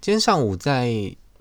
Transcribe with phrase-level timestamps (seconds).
[0.00, 0.88] 今天上午在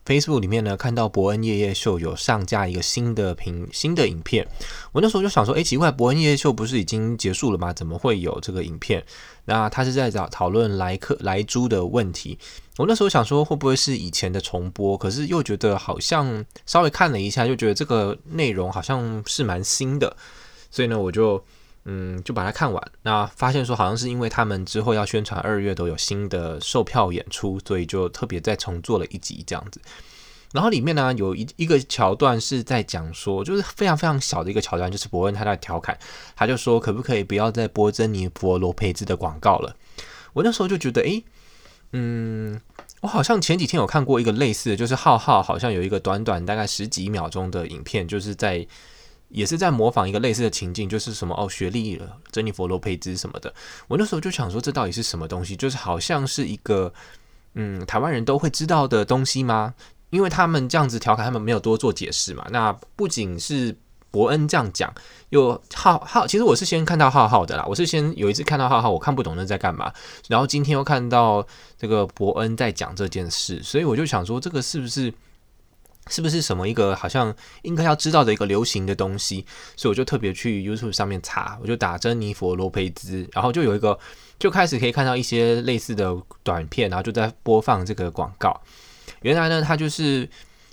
[0.03, 4.47] Facebook 里面呢，看到伯恩夜夜秀有上架一个新的评新的影片，
[4.91, 7.71] 我那时候就想说，哎，奇怪，伯恩夜夜秀不是已经结束了吗？
[7.71, 9.05] 怎么会有这个影片？
[9.45, 12.39] 那他是在找讨论莱克莱猪的问题。
[12.77, 14.97] 我那时候想说，会不会是以前的重播？
[14.97, 20.17] 可是又觉得好像稍微看了一下，就觉得这个内容好像是蛮新的，
[20.71, 21.43] 所以呢，我就。
[21.89, 22.91] 嗯，就把它看完。
[23.01, 29.79] 那发现说，好像是因为他们之后要宣传二月都有新的售票演出，所以就特别再重做了一集这样子。
[30.51, 35.97] 然后里面呢，有一一个桥段是在讲说，就是非常非常小的一个桥段，就是伯恩他在调侃，
[36.35, 39.73] 他就说可不可以不要再播珍妮佛罗培兹的广告了？
[40.33, 41.23] 我那时候就觉得，诶，
[41.93, 42.59] 嗯，
[42.99, 48.67] 我好像前几天有看过一个类似的，就是浩浩好像有一个短短大概十几秒钟的影片，就是在。
[49.29, 53.53] 也是在模仿一个类似的情境，就是什么哦，学历了，珍妮佛罗佩兹什么的。
[53.87, 55.55] 我那时候就想说，这到底是什么东西？
[55.55, 56.93] 就是好像是一个
[57.55, 59.73] 嗯，台湾人都会知道的东西吗？
[60.11, 62.47] 因为他们这样子调侃，他们没有多做解释嘛。
[62.51, 63.75] 那不仅是
[64.09, 64.93] 伯恩这样讲，
[65.29, 67.65] 又浩浩，其实我是先看到浩浩的啦。
[67.67, 69.91] 我是先有一次看到浩浩，我看不懂那在干嘛，
[70.29, 71.45] 然后今天又看到
[71.77, 75.13] 这个伯恩在讲这件事，所以我就想说，这个是不是？
[76.09, 79.45] 是不是什么一个好像应该要知道的一个流行的东西？
[79.75, 83.97] 所以我就特别去 YouTube 上面查，我就打珍妮佛罗培兹，然后就有一个
[84.39, 88.61] 就开始可以看到一些类似的短片，然后就在播放这个广告。
[89.21, 90.29] 原来呢，他就是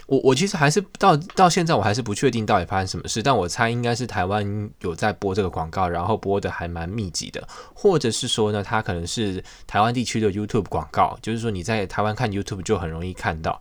[0.06, 13.60] 我我其实还是到到现在我还是不确定到底发生什么事，但我猜应该是台湾有在播这个广告，然后播的还蛮密集的，或者是说呢，它可能是台湾地区的 YouTube 广告，就是说你在台湾看 YouTube 就很容易看到。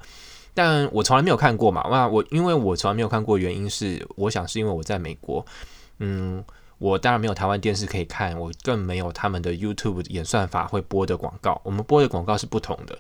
[0.54, 5.44] 但我从来没有看过嘛，那我因为我从来没有看过，原因是我想是因为我在美国，
[6.00, 6.44] 嗯，
[6.78, 12.98] 我当然没有台湾电视可以看，我更没有他们的 YouTube 演算法会播的广告，我们播的广告是不同的，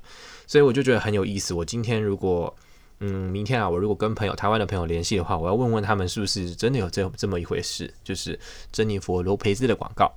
[0.47, 1.53] 所以我就觉得很有意思。
[1.53, 2.55] 我今天如果，
[2.99, 8.39] 嗯，明天啊，我如果跟朋友台湾的朋友联系的话，我要问问他们是不是真的有这这么一回事，就是
[8.71, 10.11] 珍妮佛罗培兹的广告。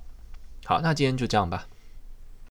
[0.65, 1.67] 好，那今天就这样吧。